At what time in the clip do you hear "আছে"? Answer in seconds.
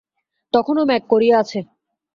1.39-1.59